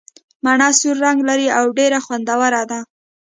مڼه 0.43 0.67
سور 0.79 0.95
رنګ 1.05 1.17
لري 1.29 1.47
او 1.57 1.65
ډېره 1.77 1.99
خوندوره 2.05 2.63
ده. 2.71 2.79